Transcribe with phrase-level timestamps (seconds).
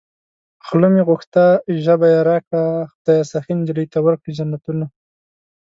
[0.65, 1.43] خوله مې غوښته
[1.83, 2.63] ژبه يې راکړه
[2.93, 4.85] خدايه سخي نجلۍ ته ورکړې جنتونه